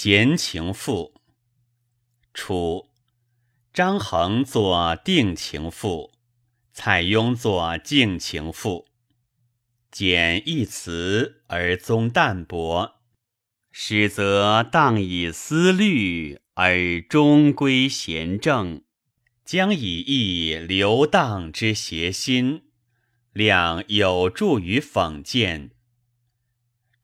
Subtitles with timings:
[0.00, 1.12] 闲情赋。
[2.32, 2.88] 初，
[3.72, 6.12] 张衡作定情赋，
[6.72, 8.86] 蔡邕作静情赋。
[9.90, 13.00] 简一词而宗淡泊，
[13.72, 18.84] 始则荡以思虑而终归闲正，
[19.44, 22.62] 将以逸流荡之谐心，
[23.32, 25.72] 量有助于讽谏。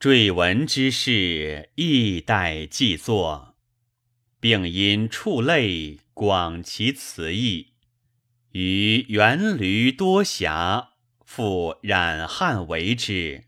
[0.05, 3.55] 坠文之事，亦待继作，
[4.39, 7.69] 并因触类广其词义，
[8.51, 10.89] 于元驴多暇，
[11.25, 13.45] 复染汉为之，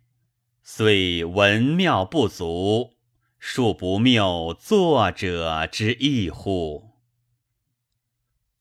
[0.62, 2.95] 虽文妙不足，
[3.38, 6.92] 庶不谬作者之意乎？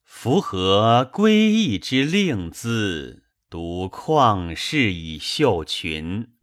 [0.04, 6.35] 夫何归意之令兹，独旷世以秀群？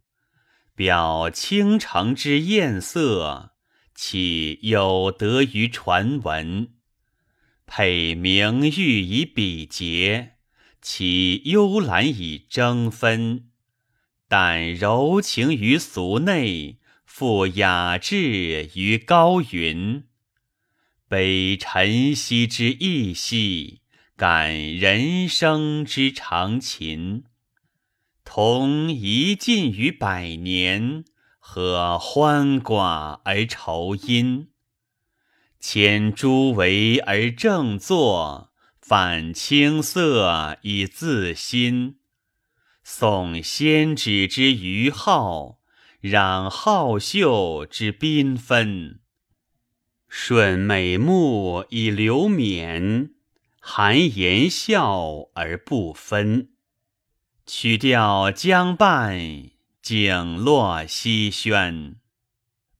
[0.76, 3.52] 表倾城之艳色，
[3.94, 6.70] 岂有得于传闻？
[7.64, 10.32] 配名誉以比劫，
[10.82, 13.50] 岂幽兰以争分？
[14.26, 20.04] 但柔情于俗内，赋雅致于高云。
[21.06, 23.82] 悲晨曦之易兮，
[24.16, 27.24] 感人生之长情。
[28.36, 31.04] 同一尽于百年，
[31.38, 34.48] 何欢寡而愁因？
[35.60, 41.98] 迁诸为而正坐，反青色以自新。
[42.82, 45.60] 送先旨之余浩，
[46.02, 48.98] 攘好秀之缤纷。
[50.08, 53.10] 顺美目以流冕，
[53.60, 56.53] 含言笑而不分。
[57.46, 59.50] 曲调将半，
[59.82, 61.96] 景落西轩。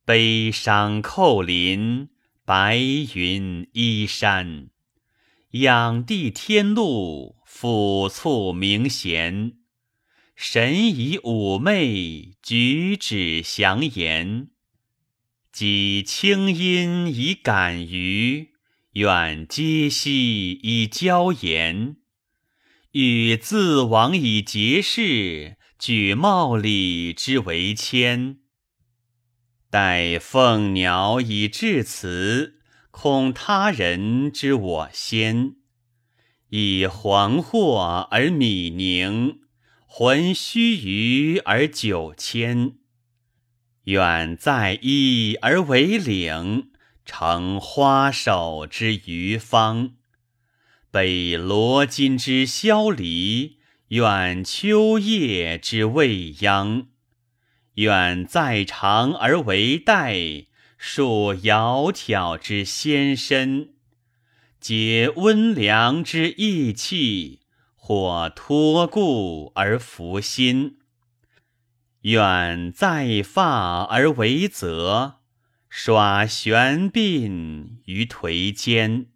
[0.06, 2.08] 悲伤扣林，
[2.46, 2.78] 白
[3.14, 4.70] 云依山。
[5.50, 9.52] 仰地天路，俯促明弦。
[10.34, 14.48] 神以妩媚，举止祥言。
[15.52, 18.48] 积清音以感于，
[18.92, 21.96] 远皆兮以交言。
[22.94, 28.36] 欲自往以结事，举茂礼之为谦。
[29.68, 32.60] 待凤鸟以至此，
[32.92, 35.56] 恐他人知我先。
[36.50, 39.40] 以惶惑而米宁，
[39.88, 42.74] 魂须臾而九千。
[43.86, 46.70] 远在一而为岭，
[47.04, 49.94] 成花手之余芳。
[50.94, 56.86] 北罗金之萧离，远秋叶之未央。
[57.74, 60.46] 远在长而为带，
[60.78, 63.70] 束窈窕之纤身。
[64.60, 67.40] 解温凉之意气，
[67.74, 70.77] 或托故而服心。
[72.02, 75.16] 远在发而为泽，
[75.68, 79.06] 耍悬鬓于颓肩。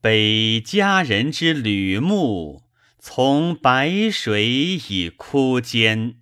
[0.00, 2.62] 北佳人之吕木，
[2.98, 4.46] 从白水
[4.88, 6.16] 以枯坚；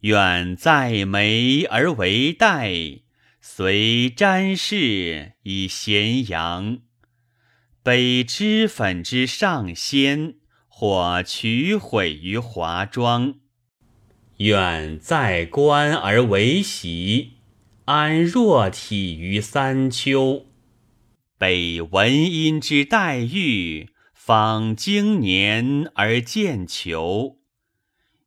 [0.00, 2.70] 远在眉而为带，
[3.40, 6.78] 随瞻视以咸阳。
[7.82, 10.34] 北脂粉之上仙，
[10.68, 13.34] 或取毁于华庄；
[14.36, 17.32] 远在冠而为席，
[17.86, 20.46] 安若体于三秋。
[21.46, 27.36] 北文音之黛玉，访经年而见裘；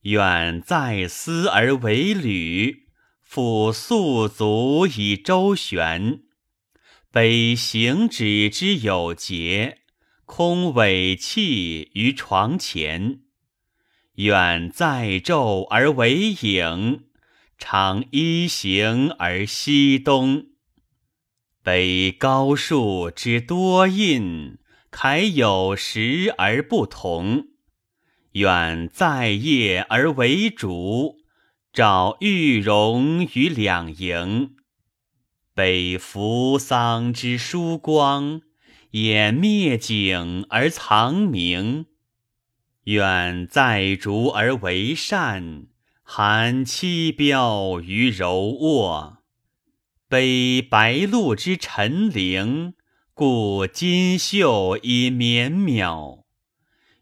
[0.02, 2.90] 远在思而为履，
[3.24, 6.20] 复宿足以周旋。
[7.12, 9.80] 北行止之有节，
[10.26, 13.22] 空委弃于床前；
[14.18, 17.06] 远在昼而为影，
[17.58, 20.47] 常依行而西东。
[21.68, 24.58] 北高树之多印，
[24.90, 27.48] 慨有时而不同；
[28.32, 31.18] 远在夜而为烛，
[31.74, 34.56] 照玉容于两营。
[35.54, 38.40] 北扶桑之疏光，
[38.92, 41.88] 掩灭景而藏明。
[42.86, 45.66] 远在竹而为扇，
[46.02, 49.18] 含七标于柔卧。
[50.10, 52.76] 悲白露之沉灵，
[53.14, 56.24] 故金秀以绵渺；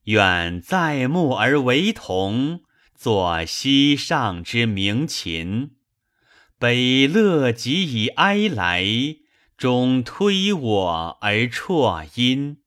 [0.06, 2.62] 远在目而为同，
[2.96, 5.74] 作溪上之鸣琴。
[6.58, 8.84] 北乐极以哀来，
[9.56, 12.58] 终推我而辍音。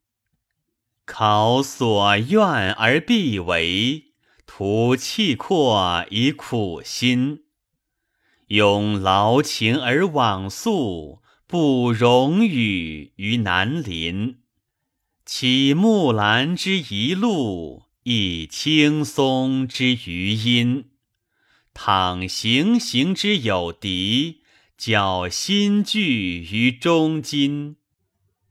[1.04, 4.12] 考所愿而必为，
[4.46, 7.47] 徒气阔以苦心。
[8.48, 14.38] 用劳情而往宿，不容语于南林。
[15.26, 20.86] 起木兰之一路，亦青松之余音。
[21.74, 24.40] 倘行行之有敌，
[24.78, 27.76] 教心惧于中金。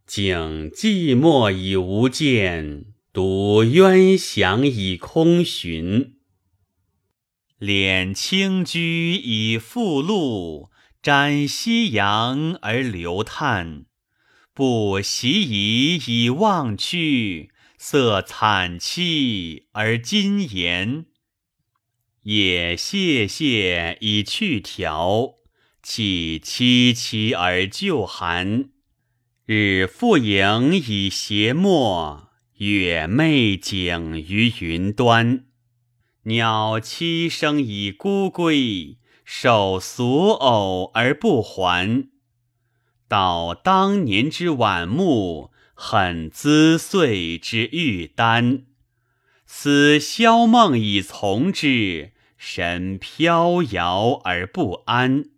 [0.06, 6.17] 景寂寞以无见，独渊翔以空寻。
[7.60, 10.70] 敛清居以复露，
[11.02, 13.86] 瞻夕阳而流叹。
[14.54, 17.50] 不习宜以忘去，
[17.80, 21.08] 色惨凄而今言。
[22.22, 25.38] 也谢谢以去条，
[25.82, 28.70] 气凄凄而旧寒。
[29.48, 35.47] 日复盈以斜没，月媚景于云端。
[36.28, 42.10] 鸟栖声以孤归，守所偶而不还。
[43.08, 48.66] 到当年之晚暮，恨滋岁之玉丹。
[49.46, 55.30] 思宵梦以从之，神飘摇而不安。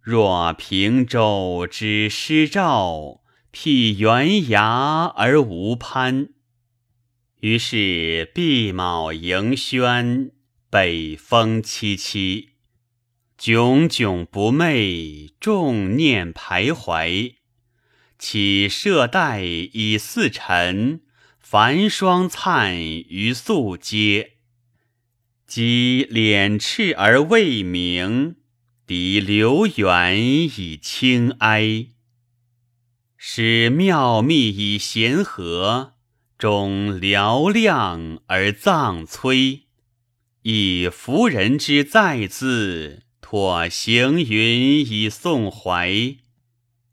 [0.00, 3.20] 若平洲之失照，
[3.52, 6.30] 辟悬崖而无攀。
[7.46, 10.32] 于是闭卯迎轩，
[10.68, 12.48] 北风凄凄，
[13.38, 17.34] 炯炯不寐，众念徘徊。
[18.18, 21.02] 起舍带以似尘，
[21.38, 24.32] 繁霜灿于素阶。
[25.46, 28.38] 积敛翅而未明。
[28.88, 31.90] 敌流远以清哀，
[33.16, 35.95] 使妙密以弦和，
[36.38, 39.62] 终嘹亮而葬摧。
[40.42, 46.16] 以夫人之在字，托行云以送怀。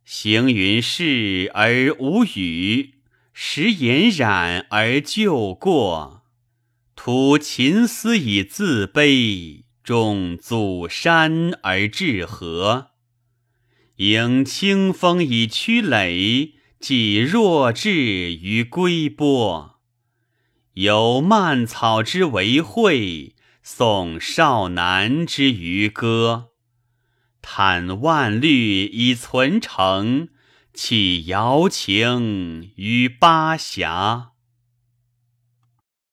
[0.04, 2.96] 行云逝而无语，
[3.34, 6.24] 时言染而旧过。
[6.96, 9.66] 图琴思以自悲。
[9.84, 12.92] 众阻山而至河，
[13.98, 19.80] 迎清风以驱雷，寄弱志于归波。
[20.74, 26.50] 有蔓草之为惠，送少男之于歌。
[27.42, 30.28] 叹万绿以存诚，
[30.74, 34.33] 弃瑶情于巴峡。